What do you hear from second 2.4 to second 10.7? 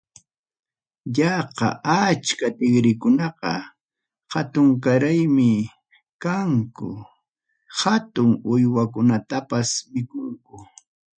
tigrikunaqa hatunkaraymi kanku, hatun uywakunatapas mikunku.